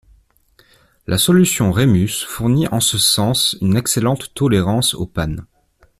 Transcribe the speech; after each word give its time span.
La 1.05 1.19
solution 1.19 1.71
Remus 1.71 2.25
fournit 2.27 2.67
en 2.69 2.79
ce 2.79 2.97
sens 2.97 3.55
une 3.61 3.77
excellente 3.77 4.33
tolérance 4.33 4.95
aux 4.95 5.05
pannes. 5.05 5.45